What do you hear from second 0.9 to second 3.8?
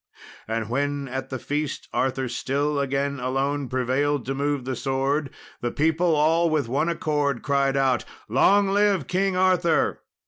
at the feast Arthur still again alone